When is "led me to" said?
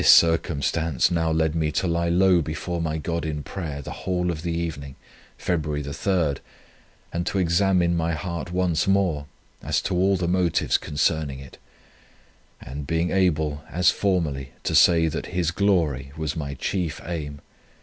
1.31-1.85